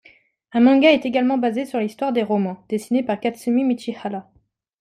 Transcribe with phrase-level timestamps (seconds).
[0.53, 4.27] Un manga est également basé sur l'histoire des romans, dessiné par Katsumi Michihara.